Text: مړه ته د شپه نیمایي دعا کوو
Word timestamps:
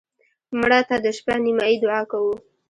مړه 0.59 0.79
ته 0.89 0.95
د 1.03 1.05
شپه 1.17 1.35
نیمایي 1.45 1.75
دعا 1.83 2.01
کوو 2.11 2.33